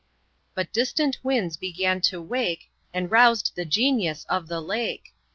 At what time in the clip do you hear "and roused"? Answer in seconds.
2.91-3.51